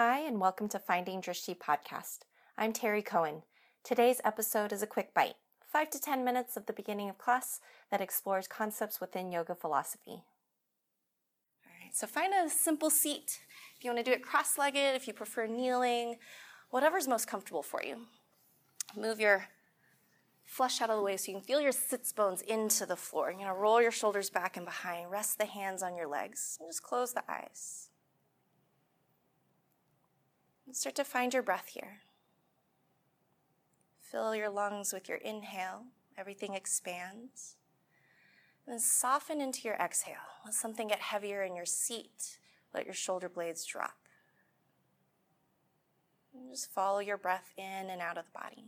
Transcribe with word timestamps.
Hi, 0.00 0.20
and 0.20 0.40
welcome 0.40 0.68
to 0.68 0.78
Finding 0.78 1.20
Drishti 1.20 1.58
podcast. 1.58 2.18
I'm 2.56 2.72
Terry 2.72 3.02
Cohen. 3.02 3.42
Today's 3.82 4.20
episode 4.24 4.72
is 4.72 4.80
a 4.80 4.86
quick 4.86 5.12
bite, 5.12 5.34
five 5.66 5.90
to 5.90 6.00
10 6.00 6.24
minutes 6.24 6.56
of 6.56 6.66
the 6.66 6.72
beginning 6.72 7.10
of 7.10 7.18
class 7.18 7.58
that 7.90 8.00
explores 8.00 8.46
concepts 8.46 9.00
within 9.00 9.32
yoga 9.32 9.56
philosophy. 9.56 10.22
All 11.64 11.72
right, 11.82 11.92
so 11.92 12.06
find 12.06 12.32
a 12.32 12.48
simple 12.48 12.90
seat. 12.90 13.40
If 13.76 13.82
you 13.82 13.90
want 13.90 14.04
to 14.04 14.08
do 14.08 14.14
it 14.14 14.22
cross 14.22 14.56
legged, 14.56 14.94
if 14.94 15.08
you 15.08 15.12
prefer 15.12 15.48
kneeling, 15.48 16.18
whatever's 16.70 17.08
most 17.08 17.26
comfortable 17.26 17.64
for 17.64 17.82
you. 17.82 18.02
Move 18.96 19.18
your 19.18 19.46
flush 20.44 20.80
out 20.80 20.90
of 20.90 20.96
the 20.96 21.02
way 21.02 21.16
so 21.16 21.32
you 21.32 21.38
can 21.38 21.44
feel 21.44 21.60
your 21.60 21.72
sits 21.72 22.12
bones 22.12 22.42
into 22.42 22.86
the 22.86 22.94
floor. 22.94 23.34
You 23.36 23.46
know, 23.46 23.52
roll 23.52 23.82
your 23.82 23.90
shoulders 23.90 24.30
back 24.30 24.56
and 24.56 24.64
behind, 24.64 25.10
rest 25.10 25.38
the 25.38 25.46
hands 25.46 25.82
on 25.82 25.96
your 25.96 26.06
legs, 26.06 26.56
and 26.60 26.68
just 26.68 26.84
close 26.84 27.14
the 27.14 27.24
eyes. 27.28 27.87
Start 30.72 30.96
to 30.96 31.04
find 31.04 31.32
your 31.32 31.42
breath 31.42 31.68
here. 31.68 32.00
Fill 34.00 34.34
your 34.34 34.50
lungs 34.50 34.92
with 34.92 35.08
your 35.08 35.18
inhale, 35.18 35.84
everything 36.16 36.54
expands. 36.54 37.56
And 38.66 38.74
then 38.74 38.80
soften 38.80 39.40
into 39.40 39.66
your 39.66 39.76
exhale. 39.76 40.16
Let 40.44 40.54
something 40.54 40.88
get 40.88 41.00
heavier 41.00 41.42
in 41.42 41.56
your 41.56 41.66
seat. 41.66 42.38
Let 42.74 42.84
your 42.84 42.94
shoulder 42.94 43.28
blades 43.28 43.64
drop. 43.64 43.96
And 46.34 46.50
just 46.50 46.70
follow 46.70 46.98
your 46.98 47.16
breath 47.16 47.52
in 47.56 47.88
and 47.90 48.02
out 48.02 48.18
of 48.18 48.26
the 48.26 48.38
body. 48.38 48.64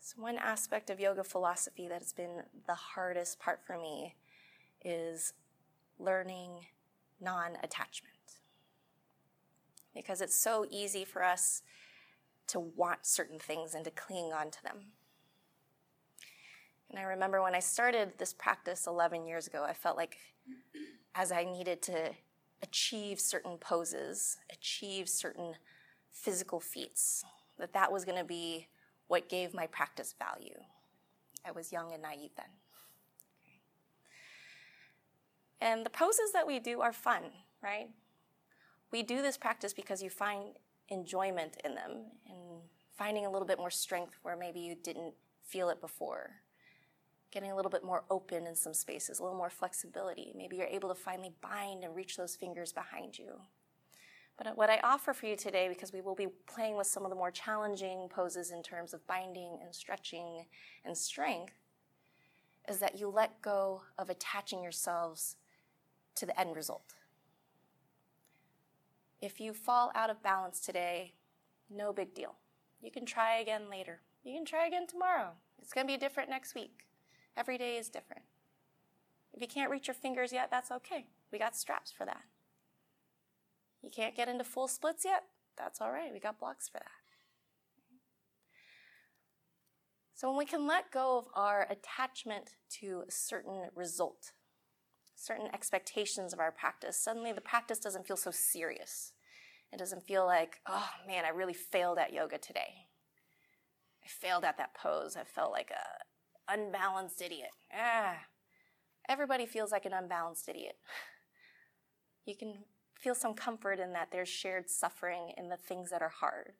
So, 0.00 0.22
one 0.22 0.36
aspect 0.36 0.90
of 0.90 1.00
yoga 1.00 1.24
philosophy 1.24 1.88
that 1.88 2.00
has 2.00 2.12
been 2.12 2.42
the 2.66 2.74
hardest 2.74 3.38
part 3.38 3.60
for 3.66 3.76
me 3.78 4.14
is 4.84 5.32
learning 5.98 6.66
non 7.20 7.56
attachment. 7.62 8.14
Because 9.94 10.20
it's 10.20 10.34
so 10.34 10.66
easy 10.70 11.04
for 11.04 11.22
us 11.24 11.62
to 12.48 12.60
want 12.60 13.04
certain 13.04 13.38
things 13.38 13.74
and 13.74 13.84
to 13.84 13.90
cling 13.90 14.32
on 14.32 14.50
to 14.50 14.62
them. 14.62 14.92
And 16.90 16.98
I 16.98 17.02
remember 17.02 17.42
when 17.42 17.54
I 17.54 17.60
started 17.60 18.12
this 18.18 18.32
practice 18.32 18.86
11 18.86 19.26
years 19.26 19.46
ago, 19.46 19.64
I 19.64 19.74
felt 19.74 19.96
like 19.96 20.16
as 21.14 21.32
I 21.32 21.44
needed 21.44 21.82
to 21.82 22.10
achieve 22.62 23.20
certain 23.20 23.58
poses, 23.58 24.38
achieve 24.50 25.08
certain 25.08 25.54
physical 26.10 26.60
feats, 26.60 27.24
that 27.58 27.72
that 27.74 27.92
was 27.92 28.04
going 28.04 28.18
to 28.18 28.24
be 28.24 28.68
what 29.08 29.28
gave 29.28 29.52
my 29.52 29.66
practice 29.66 30.14
value. 30.18 30.58
I 31.44 31.52
was 31.52 31.72
young 31.72 31.92
and 31.92 32.02
naive 32.02 32.30
then. 32.36 32.46
And 35.60 35.84
the 35.84 35.90
poses 35.90 36.32
that 36.32 36.46
we 36.46 36.58
do 36.60 36.80
are 36.80 36.92
fun, 36.92 37.22
right? 37.62 37.88
We 38.90 39.02
do 39.02 39.22
this 39.22 39.36
practice 39.36 39.72
because 39.72 40.02
you 40.02 40.10
find 40.10 40.54
enjoyment 40.88 41.56
in 41.64 41.74
them 41.74 42.06
and 42.26 42.60
finding 42.96 43.26
a 43.26 43.30
little 43.30 43.46
bit 43.46 43.58
more 43.58 43.70
strength 43.70 44.14
where 44.22 44.36
maybe 44.36 44.60
you 44.60 44.74
didn't 44.74 45.14
feel 45.42 45.68
it 45.68 45.80
before. 45.80 46.30
Getting 47.30 47.50
a 47.50 47.56
little 47.56 47.70
bit 47.70 47.84
more 47.84 48.04
open 48.10 48.46
in 48.46 48.54
some 48.54 48.72
spaces, 48.72 49.18
a 49.18 49.22
little 49.22 49.36
more 49.36 49.50
flexibility. 49.50 50.32
Maybe 50.34 50.56
you're 50.56 50.66
able 50.66 50.88
to 50.88 50.94
finally 50.94 51.32
bind 51.42 51.84
and 51.84 51.94
reach 51.94 52.16
those 52.16 52.36
fingers 52.36 52.72
behind 52.72 53.18
you. 53.18 53.40
But 54.38 54.46
uh, 54.46 54.50
what 54.54 54.70
I 54.70 54.78
offer 54.82 55.12
for 55.12 55.26
you 55.26 55.36
today, 55.36 55.68
because 55.68 55.92
we 55.92 56.00
will 56.00 56.14
be 56.14 56.28
playing 56.46 56.76
with 56.76 56.86
some 56.86 57.04
of 57.04 57.10
the 57.10 57.16
more 57.16 57.32
challenging 57.32 58.08
poses 58.08 58.52
in 58.52 58.62
terms 58.62 58.94
of 58.94 59.06
binding 59.06 59.58
and 59.62 59.74
stretching 59.74 60.46
and 60.84 60.96
strength, 60.96 61.52
is 62.68 62.78
that 62.78 62.98
you 62.98 63.08
let 63.08 63.42
go 63.42 63.82
of 63.98 64.08
attaching 64.08 64.62
yourselves 64.62 65.36
to 66.18 66.26
the 66.26 66.38
end 66.38 66.54
result. 66.54 66.94
If 69.20 69.40
you 69.40 69.52
fall 69.52 69.90
out 69.94 70.10
of 70.10 70.22
balance 70.22 70.60
today, 70.60 71.14
no 71.70 71.92
big 71.92 72.14
deal. 72.14 72.36
You 72.80 72.90
can 72.90 73.04
try 73.04 73.38
again 73.38 73.68
later. 73.70 74.00
You 74.22 74.34
can 74.34 74.44
try 74.44 74.66
again 74.66 74.86
tomorrow. 74.86 75.30
It's 75.60 75.72
going 75.72 75.86
to 75.86 75.92
be 75.92 75.98
different 75.98 76.30
next 76.30 76.54
week. 76.54 76.86
Every 77.36 77.58
day 77.58 77.76
is 77.76 77.88
different. 77.88 78.22
If 79.32 79.40
you 79.40 79.48
can't 79.48 79.70
reach 79.70 79.88
your 79.88 79.94
fingers 79.94 80.32
yet, 80.32 80.50
that's 80.50 80.70
okay. 80.70 81.06
We 81.32 81.38
got 81.38 81.56
straps 81.56 81.90
for 81.90 82.04
that. 82.04 82.22
You 83.82 83.90
can't 83.90 84.16
get 84.16 84.28
into 84.28 84.44
full 84.44 84.68
splits 84.68 85.04
yet? 85.04 85.24
That's 85.56 85.80
all 85.80 85.90
right. 85.90 86.12
We 86.12 86.20
got 86.20 86.38
blocks 86.38 86.68
for 86.68 86.78
that. 86.78 86.90
So 90.14 90.28
when 90.28 90.38
we 90.38 90.46
can 90.46 90.66
let 90.66 90.90
go 90.90 91.18
of 91.18 91.28
our 91.34 91.66
attachment 91.70 92.54
to 92.80 93.04
a 93.06 93.10
certain 93.10 93.68
result, 93.76 94.32
certain 95.18 95.48
expectations 95.52 96.32
of 96.32 96.38
our 96.38 96.52
practice, 96.52 96.96
suddenly 96.96 97.32
the 97.32 97.40
practice 97.40 97.78
doesn't 97.78 98.06
feel 98.06 98.16
so 98.16 98.30
serious. 98.30 99.12
It 99.72 99.78
doesn't 99.78 100.06
feel 100.06 100.24
like, 100.24 100.60
oh 100.66 100.88
man, 101.06 101.24
I 101.24 101.30
really 101.30 101.54
failed 101.54 101.98
at 101.98 102.12
yoga 102.12 102.38
today. 102.38 102.86
I 104.02 104.08
failed 104.08 104.44
at 104.44 104.56
that 104.58 104.74
pose. 104.74 105.16
I 105.16 105.24
felt 105.24 105.50
like 105.50 105.70
a 105.70 106.52
unbalanced 106.52 107.20
idiot. 107.20 107.50
Ah, 107.76 108.16
everybody 109.08 109.44
feels 109.44 109.72
like 109.72 109.84
an 109.84 109.92
unbalanced 109.92 110.48
idiot. 110.48 110.76
You 112.24 112.36
can 112.36 112.64
feel 112.94 113.14
some 113.14 113.34
comfort 113.34 113.80
in 113.80 113.92
that 113.94 114.08
there's 114.12 114.28
shared 114.28 114.70
suffering 114.70 115.32
in 115.36 115.48
the 115.48 115.56
things 115.56 115.90
that 115.90 116.02
are 116.02 116.12
hard. 116.20 116.52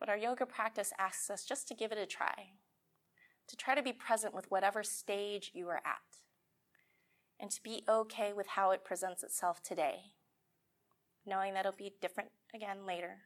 But 0.00 0.08
our 0.08 0.16
yoga 0.16 0.46
practice 0.46 0.92
asks 0.98 1.30
us 1.30 1.44
just 1.44 1.68
to 1.68 1.74
give 1.74 1.92
it 1.92 1.98
a 1.98 2.06
try 2.06 2.50
to 3.48 3.56
try 3.56 3.74
to 3.74 3.82
be 3.82 3.92
present 3.92 4.34
with 4.34 4.50
whatever 4.50 4.82
stage 4.82 5.50
you 5.54 5.68
are 5.68 5.82
at, 5.84 6.20
and 7.38 7.50
to 7.50 7.62
be 7.62 7.84
okay 7.88 8.32
with 8.32 8.48
how 8.48 8.70
it 8.70 8.84
presents 8.84 9.22
itself 9.22 9.62
today, 9.62 10.12
knowing 11.26 11.54
that 11.54 11.66
it'll 11.66 11.76
be 11.76 11.94
different 12.00 12.30
again 12.54 12.86
later, 12.86 13.18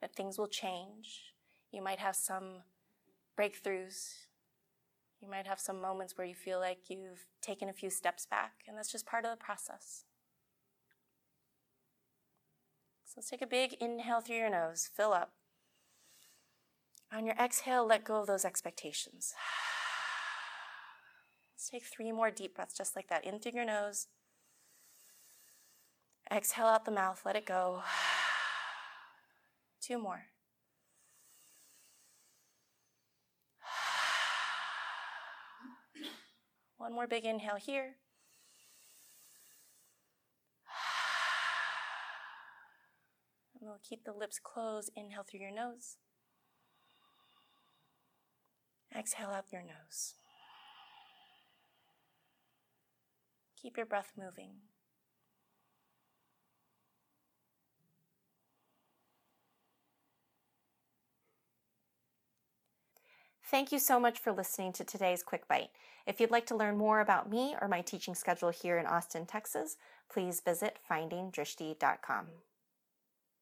that 0.00 0.14
things 0.14 0.38
will 0.38 0.48
change. 0.48 1.34
You 1.70 1.82
might 1.82 1.98
have 1.98 2.16
some 2.16 2.62
breakthroughs. 3.38 4.12
You 5.20 5.30
might 5.30 5.46
have 5.46 5.60
some 5.60 5.80
moments 5.80 6.18
where 6.18 6.26
you 6.26 6.34
feel 6.34 6.58
like 6.58 6.90
you've 6.90 7.26
taken 7.40 7.68
a 7.68 7.72
few 7.72 7.90
steps 7.90 8.26
back, 8.26 8.54
and 8.66 8.76
that's 8.76 8.90
just 8.90 9.06
part 9.06 9.24
of 9.24 9.30
the 9.30 9.36
process. 9.36 10.04
So 13.04 13.14
let's 13.18 13.30
take 13.30 13.42
a 13.42 13.46
big 13.46 13.74
inhale 13.74 14.20
through 14.20 14.38
your 14.38 14.50
nose, 14.50 14.90
fill 14.92 15.12
up. 15.12 15.32
On 17.14 17.26
your 17.26 17.34
exhale, 17.38 17.86
let 17.86 18.04
go 18.04 18.20
of 18.20 18.26
those 18.26 18.46
expectations. 18.46 19.34
Let's 21.54 21.68
take 21.68 21.84
three 21.84 22.10
more 22.10 22.30
deep 22.30 22.56
breaths 22.56 22.74
just 22.74 22.96
like 22.96 23.08
that. 23.08 23.26
In 23.26 23.38
through 23.38 23.52
your 23.54 23.66
nose. 23.66 24.06
Exhale 26.32 26.66
out 26.66 26.86
the 26.86 26.90
mouth, 26.90 27.20
let 27.26 27.36
it 27.36 27.44
go. 27.44 27.82
Two 29.82 29.98
more. 29.98 30.22
One 36.78 36.94
more 36.94 37.06
big 37.06 37.26
inhale 37.26 37.56
here. 37.56 37.96
And 43.60 43.68
we'll 43.68 43.80
keep 43.86 44.04
the 44.04 44.12
lips 44.12 44.38
closed. 44.42 44.90
Inhale 44.96 45.26
through 45.30 45.40
your 45.40 45.54
nose. 45.54 45.98
Exhale 49.02 49.30
out 49.30 49.46
your 49.50 49.62
nose. 49.62 50.14
Keep 53.60 53.76
your 53.76 53.84
breath 53.84 54.12
moving. 54.16 54.50
Thank 63.44 63.72
you 63.72 63.80
so 63.80 63.98
much 63.98 64.20
for 64.20 64.30
listening 64.30 64.72
to 64.74 64.84
today's 64.84 65.24
Quick 65.24 65.48
Bite. 65.48 65.70
If 66.06 66.20
you'd 66.20 66.30
like 66.30 66.46
to 66.46 66.56
learn 66.56 66.78
more 66.78 67.00
about 67.00 67.28
me 67.28 67.56
or 67.60 67.66
my 67.66 67.80
teaching 67.80 68.14
schedule 68.14 68.50
here 68.50 68.78
in 68.78 68.86
Austin, 68.86 69.26
Texas, 69.26 69.78
please 70.08 70.40
visit 70.40 70.78
findingdrishti.com. 70.88 72.26